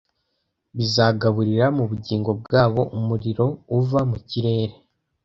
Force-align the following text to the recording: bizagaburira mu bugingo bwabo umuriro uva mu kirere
bizagaburira 0.77 1.65
mu 1.77 1.83
bugingo 1.89 2.31
bwabo 2.41 2.81
umuriro 2.97 3.45
uva 3.77 3.99
mu 4.09 4.17
kirere 4.29 4.75